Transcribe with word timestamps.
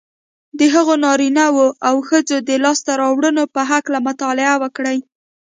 د 0.59 0.61
هغو 0.73 0.93
نارینهوو 1.05 1.67
او 1.87 1.95
ښځو 2.07 2.37
د 2.49 2.51
لاسته 2.63 2.91
رواړنو 3.01 3.43
په 3.53 3.61
هکله 3.71 3.99
مطالعه 4.07 4.55
وکړئ 4.63 4.97